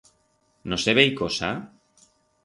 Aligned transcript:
No 0.71 0.77
se 0.83 0.95
vei 0.99 1.11
cosa? 1.19 1.49